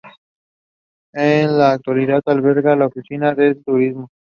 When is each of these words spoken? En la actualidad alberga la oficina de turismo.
En 1.13 1.59
la 1.59 1.73
actualidad 1.73 2.23
alberga 2.25 2.75
la 2.75 2.87
oficina 2.87 3.35
de 3.35 3.53
turismo. 3.53 4.09